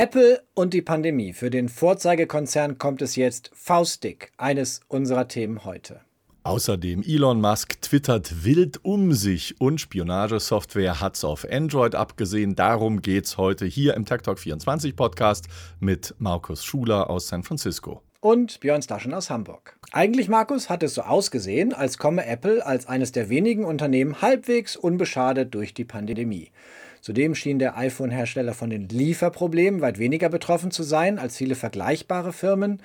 Apple 0.00 0.40
und 0.54 0.72
die 0.72 0.80
Pandemie. 0.80 1.34
Für 1.34 1.50
den 1.50 1.68
Vorzeigekonzern 1.68 2.78
kommt 2.78 3.02
es 3.02 3.16
jetzt 3.16 3.50
faustdick. 3.52 4.32
Eines 4.38 4.80
unserer 4.88 5.28
Themen 5.28 5.66
heute. 5.66 6.00
Außerdem 6.42 7.02
Elon 7.06 7.38
Musk 7.38 7.82
twittert 7.82 8.42
wild 8.42 8.82
um 8.82 9.12
sich 9.12 9.60
und 9.60 9.78
Spionagesoftware 9.78 11.02
hat's 11.02 11.22
auf 11.22 11.46
Android 11.50 11.94
abgesehen. 11.94 12.56
Darum 12.56 13.02
geht's 13.02 13.36
heute 13.36 13.66
hier 13.66 13.92
im 13.92 14.06
Tech 14.06 14.22
Talk 14.22 14.38
24 14.38 14.96
Podcast 14.96 15.48
mit 15.80 16.14
Markus 16.16 16.64
Schuler 16.64 17.10
aus 17.10 17.28
San 17.28 17.42
Francisco. 17.42 18.02
Und 18.20 18.60
Björn 18.60 18.80
Staschen 18.80 19.12
aus 19.12 19.28
Hamburg. 19.28 19.78
Eigentlich, 19.92 20.30
Markus, 20.30 20.70
hat 20.70 20.82
es 20.82 20.94
so 20.94 21.02
ausgesehen, 21.02 21.74
als 21.74 21.98
komme 21.98 22.24
Apple 22.24 22.64
als 22.64 22.86
eines 22.86 23.12
der 23.12 23.28
wenigen 23.28 23.66
Unternehmen 23.66 24.22
halbwegs 24.22 24.76
unbeschadet 24.76 25.54
durch 25.54 25.74
die 25.74 25.84
Pandemie. 25.84 26.52
Zudem 27.00 27.34
schien 27.34 27.58
der 27.58 27.76
iPhone-Hersteller 27.76 28.54
von 28.54 28.70
den 28.70 28.88
Lieferproblemen 28.88 29.80
weit 29.80 29.98
weniger 29.98 30.28
betroffen 30.28 30.70
zu 30.70 30.82
sein 30.82 31.18
als 31.18 31.36
viele 31.36 31.54
vergleichbare 31.54 32.32
Firmen. 32.32 32.82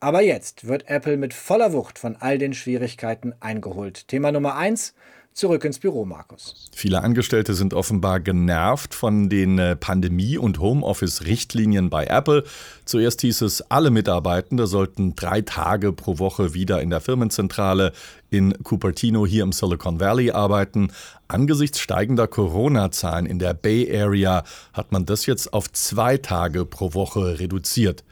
Aber 0.00 0.22
jetzt 0.22 0.66
wird 0.66 0.88
Apple 0.88 1.16
mit 1.16 1.34
voller 1.34 1.72
Wucht 1.72 1.98
von 1.98 2.16
all 2.16 2.38
den 2.38 2.54
Schwierigkeiten 2.54 3.34
eingeholt. 3.40 4.08
Thema 4.08 4.32
Nummer 4.32 4.56
eins 4.56 4.94
zurück 5.38 5.64
ins 5.64 5.78
Büro, 5.78 6.04
Markus. 6.04 6.68
Viele 6.74 7.02
Angestellte 7.02 7.54
sind 7.54 7.72
offenbar 7.72 8.20
genervt 8.20 8.94
von 8.94 9.28
den 9.28 9.58
äh, 9.58 9.76
Pandemie- 9.76 10.36
und 10.36 10.58
Homeoffice-Richtlinien 10.58 11.88
bei 11.90 12.06
Apple. 12.06 12.44
Zuerst 12.84 13.20
hieß 13.20 13.42
es, 13.42 13.62
alle 13.70 13.90
Mitarbeitende 13.90 14.66
sollten 14.66 15.14
drei 15.14 15.40
Tage 15.40 15.92
pro 15.92 16.18
Woche 16.18 16.54
wieder 16.54 16.82
in 16.82 16.90
der 16.90 17.00
Firmenzentrale 17.00 17.92
in 18.30 18.52
Cupertino 18.62 19.24
hier 19.26 19.44
im 19.44 19.52
Silicon 19.52 20.00
Valley 20.00 20.32
arbeiten. 20.32 20.92
Angesichts 21.28 21.78
steigender 21.78 22.26
Corona-Zahlen 22.26 23.26
in 23.26 23.38
der 23.38 23.54
Bay 23.54 23.88
Area 23.96 24.44
hat 24.72 24.92
man 24.92 25.06
das 25.06 25.26
jetzt 25.26 25.52
auf 25.52 25.70
zwei 25.72 26.18
Tage 26.18 26.64
pro 26.64 26.94
Woche 26.94 27.38
reduziert. 27.38 28.04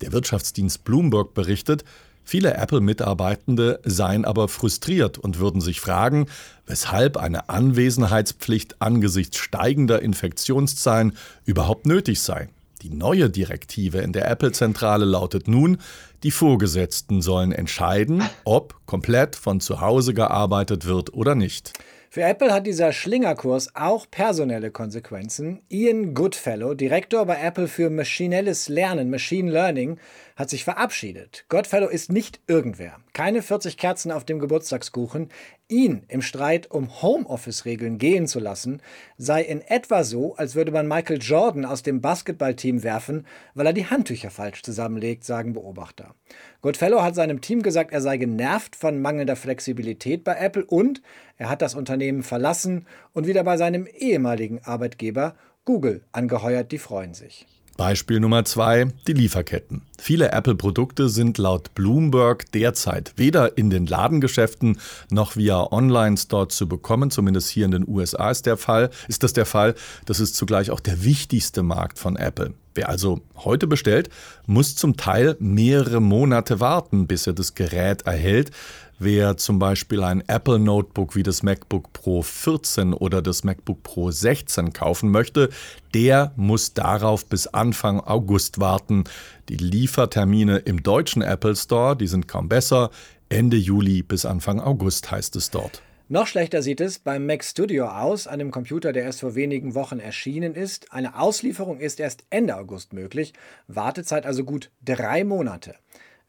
Der 0.00 0.12
Wirtschaftsdienst 0.12 0.84
Bloomberg 0.84 1.34
berichtet, 1.34 1.84
Viele 2.24 2.54
Apple-Mitarbeitende 2.54 3.80
seien 3.84 4.24
aber 4.24 4.48
frustriert 4.48 5.18
und 5.18 5.38
würden 5.38 5.60
sich 5.60 5.80
fragen, 5.80 6.26
weshalb 6.66 7.18
eine 7.18 7.48
Anwesenheitspflicht 7.50 8.80
angesichts 8.80 9.36
steigender 9.36 10.00
Infektionszahlen 10.00 11.16
überhaupt 11.44 11.86
nötig 11.86 12.20
sei. 12.20 12.48
Die 12.82 12.90
neue 12.90 13.30
Direktive 13.30 13.98
in 13.98 14.12
der 14.12 14.30
Apple-Zentrale 14.30 15.04
lautet 15.04 15.48
nun, 15.48 15.78
die 16.24 16.30
Vorgesetzten 16.30 17.20
sollen 17.20 17.52
entscheiden, 17.52 18.22
ob 18.44 18.74
komplett 18.86 19.36
von 19.36 19.60
zu 19.60 19.80
Hause 19.80 20.14
gearbeitet 20.14 20.86
wird 20.86 21.14
oder 21.14 21.34
nicht. 21.34 21.74
Für 22.14 22.22
Apple 22.22 22.54
hat 22.54 22.64
dieser 22.64 22.92
Schlingerkurs 22.92 23.74
auch 23.74 24.08
personelle 24.08 24.70
Konsequenzen. 24.70 25.62
Ian 25.68 26.14
Goodfellow, 26.14 26.74
Direktor 26.74 27.26
bei 27.26 27.42
Apple 27.42 27.66
für 27.66 27.90
maschinelles 27.90 28.68
Lernen, 28.68 29.10
Machine 29.10 29.50
Learning, 29.50 29.98
hat 30.36 30.48
sich 30.48 30.62
verabschiedet. 30.62 31.44
Goodfellow 31.48 31.88
ist 31.88 32.12
nicht 32.12 32.38
irgendwer. 32.46 32.98
Keine 33.14 33.42
40 33.42 33.76
Kerzen 33.76 34.12
auf 34.12 34.24
dem 34.24 34.38
Geburtstagskuchen. 34.38 35.28
Ihn 35.66 36.04
im 36.06 36.22
Streit 36.22 36.70
um 36.70 37.02
Homeoffice-Regeln 37.02 37.98
gehen 37.98 38.28
zu 38.28 38.38
lassen, 38.38 38.80
sei 39.18 39.42
in 39.42 39.60
etwa 39.60 40.04
so, 40.04 40.36
als 40.36 40.54
würde 40.54 40.70
man 40.70 40.86
Michael 40.86 41.20
Jordan 41.20 41.64
aus 41.64 41.82
dem 41.82 42.00
Basketballteam 42.00 42.84
werfen, 42.84 43.26
weil 43.54 43.66
er 43.66 43.72
die 43.72 43.86
Handtücher 43.86 44.30
falsch 44.30 44.62
zusammenlegt, 44.62 45.24
sagen 45.24 45.52
Beobachter. 45.52 46.13
Goodfellow 46.62 47.02
hat 47.02 47.14
seinem 47.14 47.40
Team 47.40 47.62
gesagt, 47.62 47.92
er 47.92 48.00
sei 48.00 48.16
genervt 48.16 48.74
von 48.74 49.02
mangelnder 49.02 49.36
Flexibilität 49.36 50.24
bei 50.24 50.34
Apple 50.36 50.64
und 50.64 51.02
er 51.36 51.50
hat 51.50 51.60
das 51.60 51.74
Unternehmen 51.74 52.22
verlassen 52.22 52.86
und 53.12 53.26
wieder 53.26 53.44
bei 53.44 53.56
seinem 53.56 53.86
ehemaligen 53.86 54.60
Arbeitgeber 54.64 55.34
Google 55.64 56.02
angeheuert, 56.12 56.72
die 56.72 56.78
freuen 56.78 57.14
sich. 57.14 57.46
Beispiel 57.76 58.20
Nummer 58.20 58.44
zwei, 58.44 58.86
die 59.08 59.14
Lieferketten. 59.14 59.82
Viele 59.98 60.30
Apple-Produkte 60.30 61.08
sind 61.08 61.38
laut 61.38 61.74
Bloomberg 61.74 62.50
derzeit 62.52 63.14
weder 63.16 63.58
in 63.58 63.68
den 63.68 63.86
Ladengeschäften 63.86 64.78
noch 65.10 65.36
via 65.36 65.72
Online-Store 65.72 66.48
zu 66.48 66.68
bekommen. 66.68 67.10
Zumindest 67.10 67.50
hier 67.50 67.64
in 67.64 67.72
den 67.72 67.88
USA 67.88 68.30
ist, 68.30 68.46
der 68.46 68.56
Fall, 68.56 68.90
ist 69.08 69.24
das 69.24 69.32
der 69.32 69.46
Fall. 69.46 69.74
Das 70.06 70.20
ist 70.20 70.36
zugleich 70.36 70.70
auch 70.70 70.80
der 70.80 71.04
wichtigste 71.04 71.62
Markt 71.62 71.98
von 71.98 72.16
Apple. 72.16 72.54
Wer 72.74 72.88
also 72.88 73.20
heute 73.36 73.66
bestellt, 73.66 74.10
muss 74.46 74.74
zum 74.74 74.96
Teil 74.96 75.36
mehrere 75.38 76.00
Monate 76.00 76.58
warten, 76.58 77.06
bis 77.06 77.26
er 77.26 77.32
das 77.32 77.54
Gerät 77.54 78.02
erhält. 78.02 78.50
Wer 78.98 79.36
zum 79.36 79.58
Beispiel 79.58 80.02
ein 80.02 80.22
Apple 80.28 80.58
Notebook 80.58 81.16
wie 81.16 81.22
das 81.24 81.42
MacBook 81.42 81.92
Pro 81.92 82.22
14 82.22 82.92
oder 82.92 83.22
das 83.22 83.42
MacBook 83.44 83.82
Pro 83.82 84.10
16 84.10 84.72
kaufen 84.72 85.10
möchte, 85.10 85.50
der 85.94 86.32
muss 86.36 86.74
darauf 86.74 87.26
bis 87.26 87.46
Anfang 87.48 88.00
August 88.00 88.60
warten. 88.60 89.04
Die 89.48 89.56
Liefertermine 89.56 90.58
im 90.58 90.82
deutschen 90.82 91.22
Apple 91.22 91.56
Store, 91.56 91.96
die 91.96 92.06
sind 92.06 92.28
kaum 92.28 92.48
besser. 92.48 92.90
Ende 93.28 93.56
Juli 93.56 94.02
bis 94.02 94.24
Anfang 94.24 94.60
August 94.60 95.10
heißt 95.10 95.34
es 95.36 95.50
dort. 95.50 95.82
Noch 96.06 96.26
schlechter 96.26 96.60
sieht 96.60 96.82
es 96.82 96.98
beim 96.98 97.24
Mac 97.24 97.42
Studio 97.42 97.86
aus, 97.86 98.26
einem 98.26 98.50
Computer, 98.50 98.92
der 98.92 99.04
erst 99.04 99.20
vor 99.20 99.34
wenigen 99.36 99.74
Wochen 99.74 99.98
erschienen 99.98 100.54
ist. 100.54 100.92
Eine 100.92 101.18
Auslieferung 101.18 101.80
ist 101.80 101.98
erst 101.98 102.24
Ende 102.28 102.58
August 102.58 102.92
möglich, 102.92 103.32
Wartezeit 103.68 104.26
also 104.26 104.44
gut 104.44 104.70
drei 104.84 105.24
Monate. 105.24 105.76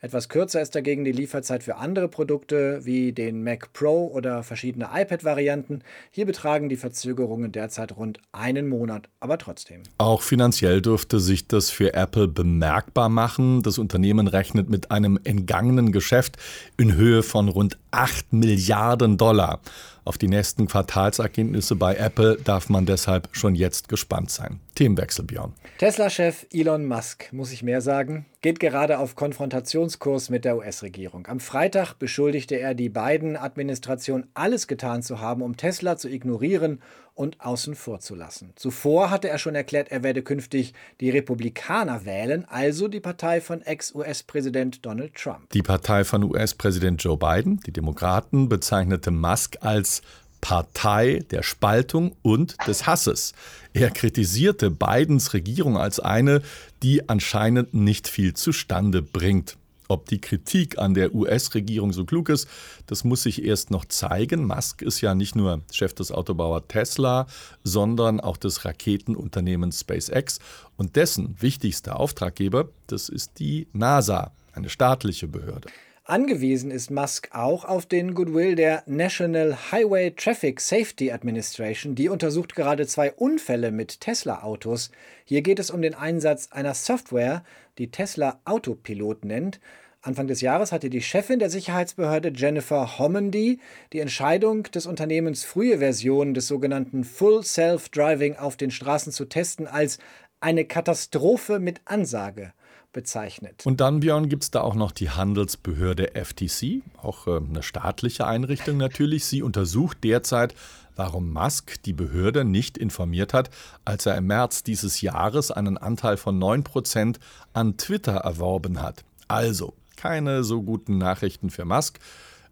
Etwas 0.02 0.28
kürzer 0.28 0.62
ist 0.62 0.76
dagegen 0.76 1.06
die 1.06 1.14
Lieferzeit 1.14 1.64
für 1.64 1.78
andere 1.78 2.10
Produkte 2.10 2.82
wie 2.84 3.14
den 3.14 3.44
Mac 3.44 3.72
Pro 3.72 4.08
oder 4.08 4.44
verschiedene 4.44 4.90
iPad-Varianten. 4.94 5.84
Hier 6.12 6.26
betragen 6.26 6.68
die 6.68 6.76
Verzögerungen 6.76 7.54
derzeit 7.54 7.96
rund 7.96 8.20
einen 8.34 8.68
Monat, 8.68 9.08
aber 9.22 9.38
trotzdem. 9.38 9.84
Auch 9.98 10.22
finanziell 10.22 10.82
dürfte 10.82 11.20
sich 11.22 11.48
das 11.48 11.70
für 11.70 11.94
Apple 11.94 12.28
bemerkbar 12.28 13.08
machen. 13.08 13.64
Das 13.64 13.78
Unternehmen 13.78 14.28
rechnet 14.28 14.70
mit 14.70 14.92
einem 14.92 15.18
entgangenen 15.24 15.94
Geschäft 15.94 16.38
in 16.78 16.96
Höhe 16.96 17.24
von 17.24 17.48
rund 17.48 17.78
8 17.92 18.34
Milliarden 18.34 19.18
Dollar. 19.18 19.62
Auf 20.06 20.20
die 20.20 20.28
nächsten 20.28 20.68
Quartalsergebnisse 20.68 21.76
bei 21.76 21.96
Apple 21.96 22.38
darf 22.38 22.70
man 22.70 22.86
deshalb 22.86 23.30
schon 23.32 23.56
jetzt 23.56 23.90
gespannt 23.90 24.30
sein. 24.30 24.60
Themenwechsel, 24.76 25.26
Björn. 25.26 25.54
Tesla-Chef 25.80 26.46
Elon 26.54 26.86
Musk, 26.86 27.34
muss 27.34 27.52
ich 27.52 27.64
mehr 27.64 27.82
sagen, 27.82 28.28
geht 28.42 28.60
gerade 28.60 29.00
auf 29.00 29.16
Konfrontationskurs 29.16 30.30
mit 30.30 30.46
der 30.46 30.58
US-Regierung. 30.58 31.26
Am 31.26 31.40
Freitag 31.40 31.96
beschuldigte 31.96 32.60
er 32.60 32.76
die 32.76 32.90
Biden-Administration, 32.90 34.28
alles 34.36 34.68
getan 34.68 35.02
zu 35.02 35.20
haben, 35.20 35.42
um 35.42 35.58
Tesla 35.58 35.98
zu 35.98 36.08
ignorieren 36.08 36.82
und 37.16 37.40
außen 37.42 37.76
vor 37.76 38.00
zu 38.02 38.14
lassen. 38.14 38.52
Zuvor 38.56 39.10
hatte 39.10 39.30
er 39.30 39.40
schon 39.40 39.56
erklärt, 39.56 39.90
er 39.90 40.04
werde 40.04 40.22
künftig 40.22 40.74
die 41.00 41.10
Republikaner 41.10 42.06
wählen, 42.06 42.46
also 42.48 42.88
die 42.90 43.00
Partei 43.00 43.40
von 43.42 43.62
Ex-US-Präsident 43.62 44.86
Donald 44.86 45.16
Trump. 45.16 45.50
Die 45.52 45.64
Partei 45.64 46.04
von 46.04 46.24
US-Präsident 46.24 47.02
Joe 47.02 47.18
Biden, 47.18 47.62
die 47.66 47.72
Demokraten, 47.72 48.50
bezeichnete 48.50 49.12
Musk 49.12 49.58
als 49.62 49.95
Partei 50.42 51.26
der 51.32 51.42
Spaltung 51.42 52.16
und 52.22 52.56
des 52.68 52.86
Hasses. 52.86 53.34
Er 53.74 53.90
kritisierte 53.90 54.70
Bidens 54.70 55.34
Regierung 55.34 55.78
als 55.78 56.00
eine, 56.00 56.42
die 56.84 57.10
anscheinend 57.10 57.74
nicht 57.74 58.08
viel 58.08 58.34
zustande 58.36 59.02
bringt. 59.02 59.58
Ob 59.88 60.08
die 60.08 60.22
Kritik 60.22 60.78
an 60.80 60.94
der 60.94 61.14
US-Regierung 61.14 61.94
so 61.94 62.06
klug 62.06 62.30
ist, 62.30 62.48
das 62.88 63.04
muss 63.04 63.24
sich 63.24 63.44
erst 63.44 63.70
noch 63.72 63.86
zeigen. 63.86 64.46
Musk 64.46 64.82
ist 64.82 65.02
ja 65.02 65.14
nicht 65.14 65.36
nur 65.36 65.62
Chef 65.72 65.94
des 65.94 66.12
Autobauer 66.12 66.68
Tesla, 66.68 67.28
sondern 67.64 68.20
auch 68.20 68.38
des 68.38 68.66
Raketenunternehmens 68.66 69.82
SpaceX. 69.82 70.40
Und 70.76 70.96
dessen 70.96 71.36
wichtigster 71.40 72.00
Auftraggeber, 72.00 72.70
das 72.88 73.10
ist 73.10 73.40
die 73.40 73.68
NASA, 73.74 74.32
eine 74.54 74.70
staatliche 74.70 75.28
Behörde. 75.28 75.70
Angewiesen 76.08 76.70
ist 76.70 76.92
Musk 76.92 77.30
auch 77.32 77.66
auf 77.66 77.88
den 77.88 78.14
Goodwill 78.14 78.54
der 78.54 78.84
National 78.86 79.58
Highway 79.72 80.12
Traffic 80.12 80.62
Safety 80.62 81.12
Administration. 81.12 81.96
Die 81.96 82.10
untersucht 82.10 82.56
gerade 82.56 82.86
zwei 82.86 83.12
Unfälle 83.12 83.72
mit 83.72 84.02
Tesla-Autos. 84.02 84.92
Hier 85.24 85.42
geht 85.42 85.58
es 85.58 85.72
um 85.72 85.82
den 85.82 85.96
Einsatz 85.96 86.50
einer 86.52 86.76
Software, 86.76 87.44
die 87.80 87.90
Tesla 87.90 88.40
Autopilot 88.46 89.26
nennt. 89.26 89.60
Anfang 90.04 90.28
des 90.28 90.42
Jahres 90.42 90.72
hatte 90.72 90.92
die 90.92 91.02
Chefin 91.02 91.40
der 91.40 91.50
Sicherheitsbehörde 91.50 92.32
Jennifer 92.36 93.00
Homendy 93.00 93.60
die 93.92 94.00
Entscheidung 94.00 94.62
des 94.62 94.86
Unternehmens, 94.86 95.44
frühe 95.44 95.80
Versionen 95.80 96.36
des 96.36 96.48
sogenannten 96.48 97.04
Full 97.04 97.44
Self-Driving 97.44 98.36
auf 98.36 98.58
den 98.58 98.70
Straßen 98.70 99.12
zu 99.12 99.26
testen, 99.26 99.66
als 99.66 99.98
eine 100.40 100.66
Katastrophe 100.66 101.58
mit 101.58 101.82
Ansage 101.86 102.54
bezeichnet. 102.96 103.66
Und 103.66 103.82
dann, 103.82 104.00
Björn, 104.00 104.30
gibt 104.30 104.44
es 104.44 104.52
da 104.52 104.62
auch 104.62 104.74
noch 104.74 104.94
die 104.94 105.10
Handelsbehörde 105.10 106.16
FTC, 106.16 106.82
auch 107.04 107.28
äh, 107.28 107.38
eine 107.38 107.62
staatliche 107.62 108.26
Einrichtung 108.26 108.78
natürlich. 108.78 109.26
Sie 109.26 109.44
untersucht 109.44 110.04
derzeit, 110.04 110.56
warum 110.96 111.32
Musk 111.32 111.84
die 111.84 111.92
Behörde 111.92 112.46
nicht 112.46 112.78
informiert 112.78 113.34
hat, 113.34 113.50
als 113.84 114.06
er 114.06 114.16
im 114.16 114.28
März 114.28 114.64
dieses 114.64 115.02
Jahres 115.02 115.52
einen 115.52 115.78
Anteil 115.78 116.16
von 116.16 116.42
9% 116.42 117.18
an 117.52 117.78
Twitter 117.78 118.16
erworben 118.16 118.82
hat. 118.82 119.04
Also, 119.28 119.74
keine 119.98 120.46
so 120.46 120.64
guten 120.64 120.98
Nachrichten 120.98 121.50
für 121.50 121.66
Musk. 121.66 122.00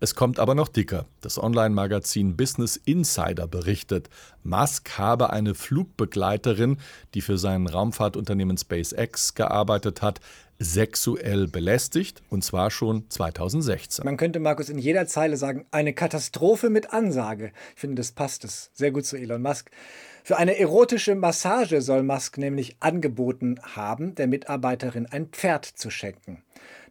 Es 0.04 0.16
kommt 0.16 0.38
aber 0.38 0.54
noch 0.54 0.68
dicker. 0.68 1.06
Das 1.22 1.42
Online-Magazin 1.42 2.36
Business 2.36 2.76
Insider 2.76 3.48
berichtet, 3.48 4.10
Musk 4.44 4.98
habe 4.98 5.30
eine 5.30 5.56
Flugbegleiterin, 5.56 6.78
die 7.14 7.22
für 7.22 7.38
sein 7.38 7.68
Raumfahrtunternehmen 7.68 8.58
SpaceX 8.58 9.34
gearbeitet 9.34 10.02
hat, 10.02 10.20
sexuell 10.64 11.48
belästigt, 11.48 12.22
und 12.30 12.44
zwar 12.44 12.72
schon 12.72 13.10
2016. 13.10 14.06
Man 14.06 14.18
könnte, 14.18 14.40
Markus, 14.40 14.70
in 14.70 14.78
jeder 14.78 15.08
Zeile 15.08 15.38
sagen, 15.38 15.66
eine 15.72 15.94
Katastrophe 15.94 16.70
mit 16.70 16.94
Ansage. 16.94 17.52
Ich 17.76 17.82
finde, 17.82 17.96
das 17.96 18.12
passt 18.12 18.44
es 18.44 18.72
sehr 18.74 18.92
gut 18.92 19.06
zu 19.06 19.18
Elon 19.18 19.42
Musk. 19.42 19.70
Für 20.24 20.38
eine 20.38 20.58
erotische 20.58 21.16
Massage 21.16 21.82
soll 21.82 22.02
Musk 22.02 22.38
nämlich 22.38 22.78
angeboten 22.80 23.60
haben, 23.62 24.16
der 24.16 24.28
Mitarbeiterin 24.28 25.06
ein 25.06 25.28
Pferd 25.28 25.66
zu 25.66 25.90
schenken. 25.90 26.44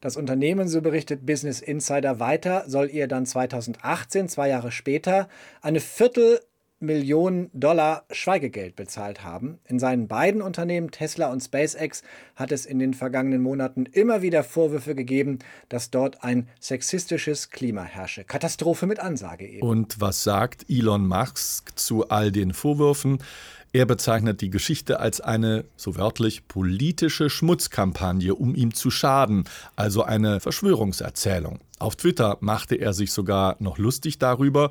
Das 0.03 0.17
Unternehmen, 0.17 0.69
so 0.69 0.83
berichtet 0.83 1.25
Business 1.25 1.61
Insider 1.61 2.21
weiter, 2.21 2.65
soll 2.67 2.91
ihr 2.91 3.07
dann 3.07 3.25
2018, 3.25 4.29
zwei 4.29 4.49
Jahre 4.49 4.73
später, 4.73 5.29
eine 5.63 5.81
Viertel 5.81 6.41
Millionen 6.83 7.51
Dollar 7.55 8.05
Schweigegeld 8.11 8.77
bezahlt 8.77 9.25
haben. 9.25 9.59
In 9.67 9.79
seinen 9.79 10.09
beiden 10.09 10.43
Unternehmen, 10.43 10.91
Tesla 10.91 11.31
und 11.31 11.41
SpaceX, 11.41 12.03
hat 12.37 12.53
es 12.53 12.67
in 12.67 12.79
den 12.79 12.93
vergangenen 12.93 13.41
Monaten 13.41 13.87
immer 13.87 14.21
wieder 14.21 14.45
Vorwürfe 14.45 14.95
gegeben, 14.95 15.39
dass 15.69 15.91
dort 15.91 16.23
ein 16.23 16.49
sexistisches 16.61 17.51
Klima 17.51 17.85
herrsche. 17.85 18.25
Katastrophe 18.25 18.87
mit 18.87 19.01
Ansage 19.01 19.47
eben. 19.47 19.67
Und 19.67 20.01
was 20.01 20.23
sagt 20.23 20.67
Elon 20.69 21.07
Musk 21.07 21.79
zu 21.79 22.09
all 22.09 22.33
den 22.33 22.53
Vorwürfen? 22.53 23.19
Er 23.75 23.87
bezeichnet 23.87 24.43
die 24.43 24.51
Geschichte 24.51 25.01
als 25.01 25.23
eine, 25.23 25.65
so 25.77 25.97
wörtlich, 25.97 26.47
politische 26.47 27.31
Schmutzkampagne, 27.31 28.35
um 28.35 28.55
ihm 28.55 28.75
zu 28.75 28.91
schaden, 28.91 29.45
also 29.77 30.03
eine 30.03 30.41
Verschwörungserzählung. 30.41 31.59
Auf 31.79 31.97
Twitter 31.97 32.37
machte 32.41 32.75
er 32.75 32.93
sich 32.93 33.13
sogar 33.13 33.57
noch 33.61 33.79
lustig 33.79 34.19
darüber 34.19 34.71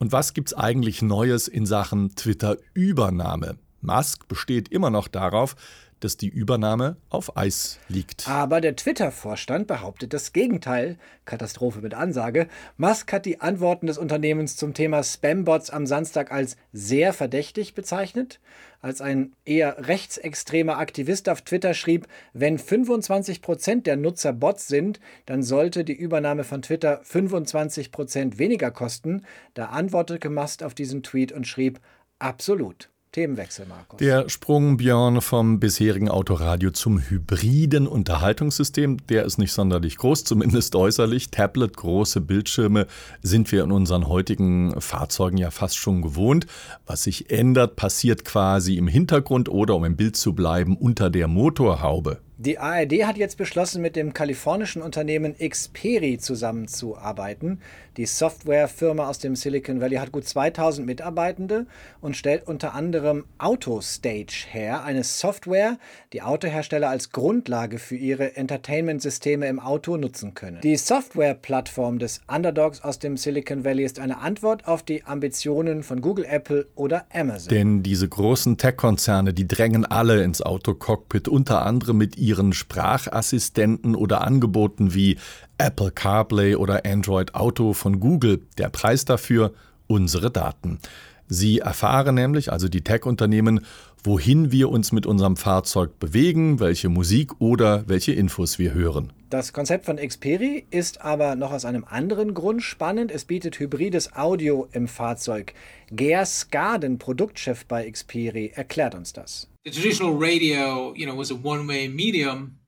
und 0.00 0.10
was 0.12 0.34
gibt's 0.34 0.54
eigentlich 0.54 1.02
Neues 1.02 1.46
in 1.46 1.66
Sachen 1.66 2.16
Twitter-Übernahme? 2.16 3.58
Musk 3.82 4.26
besteht 4.28 4.68
immer 4.68 4.90
noch 4.90 5.06
darauf, 5.06 5.54
dass 6.00 6.16
die 6.16 6.28
Übernahme 6.28 6.96
auf 7.08 7.36
Eis 7.36 7.78
liegt. 7.88 8.28
Aber 8.28 8.60
der 8.60 8.76
Twitter-Vorstand 8.76 9.66
behauptet 9.66 10.12
das 10.12 10.32
Gegenteil. 10.32 10.98
Katastrophe 11.24 11.80
mit 11.80 11.94
Ansage. 11.94 12.48
Musk 12.76 13.12
hat 13.12 13.26
die 13.26 13.40
Antworten 13.40 13.86
des 13.86 13.98
Unternehmens 13.98 14.56
zum 14.56 14.74
Thema 14.74 15.02
Spambots 15.02 15.70
am 15.70 15.86
Samstag 15.86 16.32
als 16.32 16.56
sehr 16.72 17.12
verdächtig 17.12 17.74
bezeichnet. 17.74 18.40
Als 18.82 19.02
ein 19.02 19.34
eher 19.44 19.86
rechtsextremer 19.86 20.78
Aktivist 20.78 21.28
auf 21.28 21.42
Twitter 21.42 21.74
schrieb, 21.74 22.08
wenn 22.32 22.58
25 22.58 23.42
Prozent 23.42 23.86
der 23.86 23.96
Nutzer 23.96 24.32
Bots 24.32 24.68
sind, 24.68 25.00
dann 25.26 25.42
sollte 25.42 25.84
die 25.84 25.92
Übernahme 25.92 26.44
von 26.44 26.62
Twitter 26.62 27.00
25 27.02 27.92
Prozent 27.92 28.38
weniger 28.38 28.70
kosten. 28.70 29.26
Da 29.52 29.66
antwortete 29.66 30.30
Musk 30.30 30.62
auf 30.62 30.74
diesen 30.74 31.02
Tweet 31.02 31.30
und 31.30 31.46
schrieb, 31.46 31.78
absolut. 32.18 32.88
Themenwechsel, 33.12 33.66
Markus. 33.66 33.98
Der 33.98 34.28
Sprung, 34.28 34.76
Björn, 34.76 35.20
vom 35.20 35.58
bisherigen 35.58 36.08
Autoradio 36.08 36.70
zum 36.70 37.00
hybriden 37.00 37.88
Unterhaltungssystem, 37.88 38.98
der 39.08 39.24
ist 39.24 39.36
nicht 39.36 39.52
sonderlich 39.52 39.96
groß, 39.96 40.22
zumindest 40.30 40.76
äußerlich. 40.76 41.32
Tablet, 41.32 41.76
große 41.76 42.20
Bildschirme 42.20 42.86
sind 43.20 43.50
wir 43.50 43.64
in 43.64 43.72
unseren 43.72 44.06
heutigen 44.06 44.80
Fahrzeugen 44.80 45.38
ja 45.38 45.50
fast 45.50 45.76
schon 45.76 46.02
gewohnt. 46.02 46.46
Was 46.86 47.02
sich 47.02 47.30
ändert, 47.30 47.74
passiert 47.74 48.24
quasi 48.24 48.76
im 48.76 48.86
Hintergrund 48.86 49.48
oder, 49.48 49.74
um 49.74 49.84
im 49.84 49.96
Bild 49.96 50.16
zu 50.16 50.32
bleiben, 50.32 50.76
unter 50.76 51.10
der 51.10 51.26
Motorhaube. 51.26 52.20
Die 52.42 52.58
ARD 52.58 53.04
hat 53.04 53.18
jetzt 53.18 53.36
beschlossen, 53.36 53.82
mit 53.82 53.96
dem 53.96 54.14
kalifornischen 54.14 54.80
Unternehmen 54.80 55.34
Xperi 55.36 56.16
zusammenzuarbeiten. 56.16 57.60
Die 57.98 58.06
Softwarefirma 58.06 59.08
aus 59.08 59.18
dem 59.18 59.36
Silicon 59.36 59.82
Valley 59.82 59.96
hat 59.96 60.10
gut 60.10 60.26
2000 60.26 60.86
Mitarbeitende 60.86 61.66
und 62.00 62.16
stellt 62.16 62.48
unter 62.48 62.72
anderem 62.72 63.26
AutoStage 63.36 64.46
her, 64.48 64.84
eine 64.84 65.04
Software, 65.04 65.76
die 66.14 66.22
Autohersteller 66.22 66.88
als 66.88 67.12
Grundlage 67.12 67.76
für 67.76 67.96
ihre 67.96 68.36
Entertainment-Systeme 68.36 69.46
im 69.46 69.60
Auto 69.60 69.98
nutzen 69.98 70.32
können. 70.32 70.62
Die 70.62 70.76
Softwareplattform 70.76 71.98
des 71.98 72.22
Underdogs 72.26 72.80
aus 72.80 72.98
dem 72.98 73.18
Silicon 73.18 73.66
Valley 73.66 73.84
ist 73.84 73.98
eine 73.98 74.16
Antwort 74.16 74.66
auf 74.66 74.82
die 74.82 75.04
Ambitionen 75.04 75.82
von 75.82 76.00
Google, 76.00 76.24
Apple 76.24 76.68
oder 76.74 77.04
Amazon. 77.12 77.50
Denn 77.50 77.82
diese 77.82 78.08
großen 78.08 78.56
Tech-Konzerne, 78.56 79.34
die 79.34 79.46
drängen 79.46 79.84
alle 79.84 80.22
ins 80.22 80.40
Autocockpit, 80.40 81.28
unter 81.28 81.66
anderem 81.66 81.98
mit 81.98 82.16
ihren 82.16 82.29
ihren 82.30 82.52
Sprachassistenten 82.52 83.96
oder 83.96 84.22
Angeboten 84.22 84.94
wie 84.94 85.18
Apple 85.58 85.90
CarPlay 85.90 86.54
oder 86.54 86.86
Android 86.86 87.34
Auto 87.34 87.72
von 87.72 87.98
Google. 87.98 88.42
Der 88.56 88.68
Preis 88.68 89.04
dafür 89.04 89.52
unsere 89.88 90.30
Daten. 90.30 90.78
Sie 91.26 91.58
erfahren 91.58 92.14
nämlich, 92.14 92.52
also 92.52 92.68
die 92.68 92.82
Tech-Unternehmen, 92.82 93.60
wohin 94.02 94.52
wir 94.52 94.70
uns 94.70 94.92
mit 94.92 95.06
unserem 95.06 95.36
Fahrzeug 95.36 95.98
bewegen, 95.98 96.60
welche 96.60 96.88
Musik 96.88 97.40
oder 97.40 97.84
welche 97.88 98.12
Infos 98.12 98.58
wir 98.58 98.74
hören. 98.74 99.12
Das 99.28 99.52
Konzept 99.52 99.86
von 99.86 99.96
Xperi 99.96 100.66
ist 100.70 101.02
aber 101.02 101.34
noch 101.34 101.52
aus 101.52 101.64
einem 101.64 101.84
anderen 101.84 102.34
Grund 102.34 102.62
spannend. 102.62 103.10
Es 103.10 103.24
bietet 103.24 103.58
hybrides 103.58 104.14
Audio 104.14 104.68
im 104.72 104.88
Fahrzeug. 104.88 105.54
Ger 105.90 106.24
Skaden, 106.24 106.98
Produktchef 106.98 107.66
bei 107.66 107.90
Xperi, 107.90 108.52
erklärt 108.54 108.94
uns 108.94 109.12
das. 109.12 109.49
The 109.64 109.70
traditional 109.70 110.14
radio, 110.14 110.94
you 110.94 111.06
know, 111.06 111.14
was 111.14 111.30
a 111.30 111.34
one-way 111.34 111.88
medium 111.88 112.59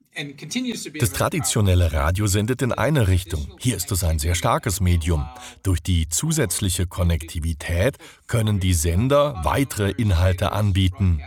das 1.00 1.12
traditionelle 1.12 1.93
Radio 1.93 2.26
sendet 2.26 2.61
in 2.61 2.73
eine 2.73 3.09
Richtung. 3.09 3.47
Hier 3.59 3.76
ist 3.76 3.91
es 3.93 4.05
ein 4.05 4.19
sehr 4.19 4.35
starkes 4.35 4.81
Medium. 4.81 5.26
Durch 5.62 5.82
die 5.82 6.06
zusätzliche 6.06 6.87
Konnektivität 6.87 7.97
können 8.26 8.61
die 8.61 8.75
Sender 8.75 9.41
weitere 9.43 9.91
Inhalte 9.93 10.53
anbieten. 10.53 11.20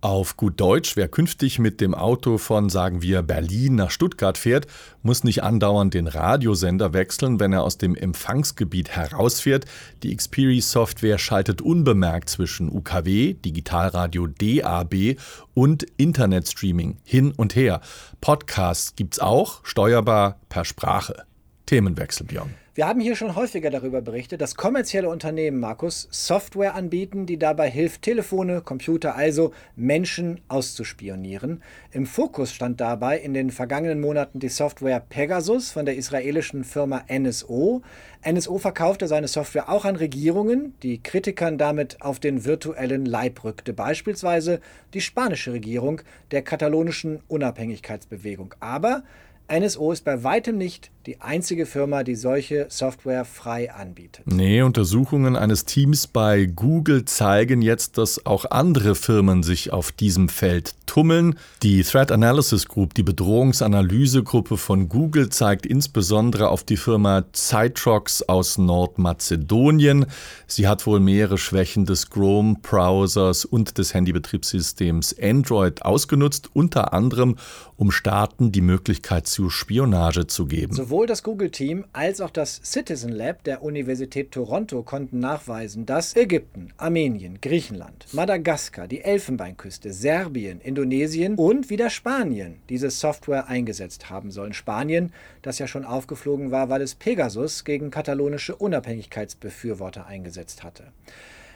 Auf 0.00 0.36
gut 0.36 0.60
Deutsch, 0.60 0.96
wer 0.96 1.08
künftig 1.08 1.58
mit 1.60 1.80
dem 1.80 1.94
Auto 1.94 2.38
von, 2.38 2.68
sagen 2.68 3.02
wir, 3.02 3.22
Berlin 3.22 3.76
nach 3.76 3.90
Stuttgart 3.92 4.38
fährt, 4.38 4.66
muss 5.02 5.22
nicht 5.22 5.44
andauernd 5.44 5.94
den 5.94 6.08
Radiosender 6.08 6.92
wechseln, 6.92 7.38
wenn 7.38 7.52
er 7.52 7.62
aus 7.62 7.78
dem 7.78 7.94
Empfangsgebiet 7.94 8.90
herausfährt. 8.90 9.66
Die 10.02 10.16
Xperi-Software 10.16 11.18
schaltet 11.18 11.60
unbemerkt 11.60 12.30
zwischen 12.30 12.68
UKW, 12.68 13.34
Digitalradio 13.34 14.26
DAB 14.26 15.16
und 15.54 15.84
Internetstreaming 15.96 16.98
hin 17.04 17.32
und 17.36 17.54
her. 17.56 17.80
Podcasts 18.20 18.94
gibt's 18.96 19.18
auch, 19.18 19.64
steuerbar 19.64 20.40
per 20.48 20.64
Sprache. 20.64 21.24
Themenwechsel, 21.66 22.26
Björn. 22.26 22.54
Wir 22.74 22.88
haben 22.88 23.00
hier 23.00 23.16
schon 23.16 23.36
häufiger 23.36 23.68
darüber 23.68 24.00
berichtet, 24.00 24.40
dass 24.40 24.54
kommerzielle 24.54 25.10
Unternehmen, 25.10 25.60
Markus, 25.60 26.08
Software 26.10 26.74
anbieten, 26.74 27.26
die 27.26 27.38
dabei 27.38 27.68
hilft, 27.68 28.00
Telefone, 28.00 28.62
Computer, 28.62 29.14
also 29.14 29.52
Menschen 29.76 30.40
auszuspionieren. 30.48 31.62
Im 31.90 32.06
Fokus 32.06 32.50
stand 32.50 32.80
dabei 32.80 33.18
in 33.18 33.34
den 33.34 33.50
vergangenen 33.50 34.00
Monaten 34.00 34.38
die 34.38 34.48
Software 34.48 35.00
Pegasus 35.00 35.70
von 35.70 35.84
der 35.84 35.96
israelischen 35.96 36.64
Firma 36.64 37.04
NSO. 37.12 37.82
NSO 38.26 38.56
verkaufte 38.56 39.06
seine 39.06 39.28
Software 39.28 39.68
auch 39.68 39.84
an 39.84 39.96
Regierungen, 39.96 40.72
die 40.82 41.02
Kritikern 41.02 41.58
damit 41.58 42.00
auf 42.00 42.20
den 42.20 42.46
virtuellen 42.46 43.04
Leib 43.04 43.44
rückte, 43.44 43.74
beispielsweise 43.74 44.60
die 44.94 45.02
spanische 45.02 45.52
Regierung 45.52 46.00
der 46.30 46.40
katalonischen 46.40 47.20
Unabhängigkeitsbewegung. 47.28 48.54
Aber 48.60 49.02
NSO 49.50 49.92
ist 49.92 50.04
bei 50.04 50.24
weitem 50.24 50.56
nicht 50.56 50.90
die 51.06 51.20
einzige 51.20 51.66
Firma, 51.66 52.04
die 52.04 52.14
solche 52.14 52.66
Software 52.68 53.24
frei 53.24 53.72
anbietet. 53.72 54.24
Nee, 54.26 54.62
Untersuchungen 54.62 55.34
eines 55.36 55.64
Teams 55.64 56.06
bei 56.06 56.46
Google 56.46 57.04
zeigen 57.04 57.60
jetzt, 57.60 57.98
dass 57.98 58.24
auch 58.24 58.44
andere 58.50 58.94
Firmen 58.94 59.42
sich 59.42 59.72
auf 59.72 59.90
diesem 59.90 60.28
Feld 60.28 60.74
tummeln. 60.86 61.38
Die 61.62 61.82
Threat 61.82 62.12
Analysis 62.12 62.68
Group, 62.68 62.94
die 62.94 63.02
Bedrohungsanalysegruppe 63.02 64.56
von 64.56 64.88
Google, 64.88 65.28
zeigt 65.30 65.66
insbesondere 65.66 66.48
auf 66.48 66.62
die 66.62 66.76
Firma 66.76 67.24
Citrox 67.32 68.22
aus 68.22 68.58
Nordmazedonien. 68.58 70.06
Sie 70.46 70.68
hat 70.68 70.86
wohl 70.86 71.00
mehrere 71.00 71.38
Schwächen 71.38 71.84
des 71.84 72.10
Chrome-Browsers 72.10 73.44
und 73.44 73.76
des 73.78 73.92
Handybetriebssystems 73.92 75.16
Android 75.20 75.82
ausgenutzt, 75.84 76.50
unter 76.52 76.92
anderem 76.92 77.36
um 77.76 77.90
Staaten 77.90 78.52
die 78.52 78.60
Möglichkeit 78.60 79.26
zu 79.26 79.41
Spionage 79.50 80.26
zu 80.26 80.46
geben. 80.46 80.74
So 80.74 80.82
Sowohl 80.84 81.06
das 81.06 81.22
Google-Team 81.22 81.84
als 81.92 82.20
auch 82.20 82.30
das 82.30 82.60
Citizen 82.64 83.12
Lab 83.12 83.44
der 83.44 83.62
Universität 83.62 84.32
Toronto 84.32 84.82
konnten 84.82 85.20
nachweisen, 85.20 85.86
dass 85.86 86.16
Ägypten, 86.16 86.68
Armenien, 86.76 87.40
Griechenland, 87.40 88.06
Madagaskar, 88.12 88.88
die 88.88 89.02
Elfenbeinküste, 89.02 89.92
Serbien, 89.92 90.60
Indonesien 90.60 91.36
und 91.36 91.70
wieder 91.70 91.88
Spanien 91.88 92.56
diese 92.68 92.90
Software 92.90 93.48
eingesetzt 93.48 94.10
haben 94.10 94.30
sollen. 94.30 94.52
Spanien, 94.52 95.12
das 95.40 95.58
ja 95.58 95.66
schon 95.66 95.84
aufgeflogen 95.84 96.50
war, 96.50 96.68
weil 96.68 96.82
es 96.82 96.94
Pegasus 96.94 97.64
gegen 97.64 97.90
katalonische 97.90 98.56
Unabhängigkeitsbefürworter 98.56 100.06
eingesetzt 100.06 100.64
hatte. 100.64 100.84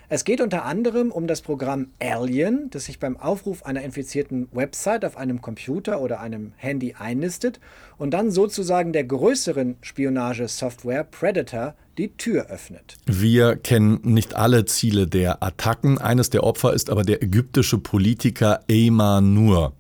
Es 0.09 0.25
geht 0.25 0.41
unter 0.41 0.65
anderem 0.65 1.11
um 1.11 1.27
das 1.27 1.43
Programm 1.43 1.89
Alien, 2.01 2.71
das 2.71 2.85
sich 2.85 3.01
beim 3.01 3.17
Aufruf 3.17 3.65
einer 3.65 3.83
infizierten 3.83 4.47
Website 4.53 5.05
auf 5.05 5.17
einem 5.17 5.43
Computer 5.43 6.01
oder 6.01 6.21
einem 6.21 6.53
Handy 6.57 6.95
einnistet 6.97 7.59
und 7.99 8.13
dann 8.13 8.31
sozusagen 8.31 8.93
der 8.93 9.03
größeren 9.03 9.79
Spionagesoftware 9.81 11.03
Predator 11.03 11.75
die 11.99 12.17
Tür 12.17 12.47
öffnet. 12.51 12.99
Wir 13.07 13.57
kennen 13.57 13.99
nicht 14.05 14.37
alle 14.37 14.65
Ziele 14.65 15.09
der 15.09 15.43
Attacken. 15.43 15.99
Eines 15.99 16.31
der 16.31 16.45
Opfer 16.45 16.73
ist 16.73 16.89
aber 16.89 17.03
der 17.03 17.21
ägyptische 17.21 17.79
Politiker 17.79 18.61
Eyman 18.69 19.35
Nur. 19.35 19.73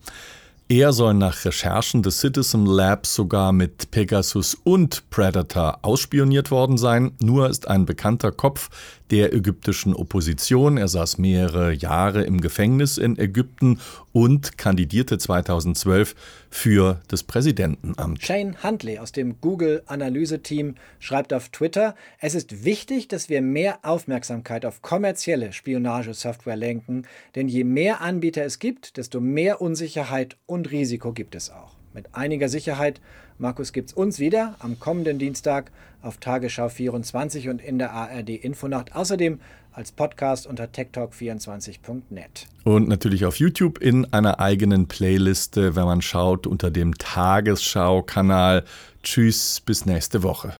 Er 0.68 0.92
soll 0.92 1.14
nach 1.14 1.44
Recherchen 1.44 2.02
des 2.02 2.18
Citizen 2.18 2.66
Labs 2.66 3.14
sogar 3.14 3.52
mit 3.52 3.92
Pegasus 3.92 4.56
und 4.64 5.08
Predator 5.10 5.78
ausspioniert 5.82 6.50
worden 6.50 6.76
sein. 6.76 7.12
Nur 7.20 7.48
ist 7.48 7.68
ein 7.68 7.86
bekannter 7.86 8.32
Kopf 8.32 8.68
der 9.12 9.32
ägyptischen 9.32 9.94
Opposition. 9.94 10.76
Er 10.76 10.88
saß 10.88 11.18
mehrere 11.18 11.72
Jahre 11.72 12.24
im 12.24 12.40
Gefängnis 12.40 12.98
in 12.98 13.16
Ägypten 13.16 13.78
und 14.12 14.58
kandidierte 14.58 15.18
2012 15.18 16.16
für 16.50 17.00
das 17.08 17.22
Präsidentenamt. 17.22 18.24
Shane 18.24 18.56
Huntley 18.62 18.98
aus 18.98 19.12
dem 19.12 19.40
Google-Analyse-Team 19.40 20.74
schreibt 20.98 21.32
auf 21.32 21.50
Twitter, 21.50 21.94
es 22.18 22.34
ist 22.34 22.64
wichtig, 22.64 23.08
dass 23.08 23.28
wir 23.28 23.42
mehr 23.42 23.78
Aufmerksamkeit 23.82 24.64
auf 24.64 24.82
kommerzielle 24.82 25.52
Spionagesoftware 25.52 26.56
lenken, 26.56 27.06
denn 27.34 27.46
je 27.46 27.62
mehr 27.62 28.00
Anbieter 28.00 28.44
es 28.44 28.58
gibt, 28.58 28.96
desto 28.96 29.20
mehr 29.20 29.60
Unsicherheit 29.60 30.36
und 30.46 30.55
Risiko 30.64 31.12
gibt 31.12 31.34
es 31.34 31.50
auch. 31.50 31.74
Mit 31.92 32.14
einiger 32.14 32.48
Sicherheit, 32.48 33.00
Markus, 33.38 33.72
gibt 33.72 33.90
es 33.90 33.94
uns 33.94 34.18
wieder 34.18 34.54
am 34.58 34.78
kommenden 34.78 35.18
Dienstag 35.18 35.70
auf 36.02 36.18
Tagesschau 36.18 36.68
24 36.68 37.48
und 37.48 37.60
in 37.60 37.78
der 37.78 37.92
ARD 37.92 38.30
Infonacht. 38.30 38.94
Außerdem 38.94 39.40
als 39.72 39.92
Podcast 39.92 40.46
unter 40.46 40.64
techtalk24.net. 40.64 42.46
Und 42.64 42.88
natürlich 42.88 43.26
auf 43.26 43.38
YouTube 43.38 43.78
in 43.78 44.10
einer 44.12 44.40
eigenen 44.40 44.88
Playliste, 44.88 45.76
wenn 45.76 45.84
man 45.84 46.00
schaut, 46.00 46.46
unter 46.46 46.70
dem 46.70 46.96
Tagesschau-Kanal. 46.96 48.64
Tschüss, 49.02 49.60
bis 49.60 49.84
nächste 49.84 50.22
Woche. 50.22 50.54